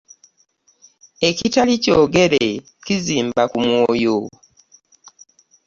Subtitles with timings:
[1.29, 2.45] Ekitali kyogere
[2.85, 4.17] kizmba ku mwoyo.